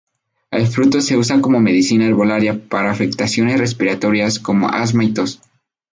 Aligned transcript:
El 0.49 0.65
fruto 0.65 0.99
se 0.99 1.15
usa 1.15 1.39
como 1.41 1.59
medicina 1.59 2.07
herbolaria 2.07 2.59
para 2.67 2.89
afecciones 2.89 3.59
respiratorias 3.59 4.39
como 4.39 4.67
asma 4.67 5.03
y 5.03 5.13
tos. 5.13 5.39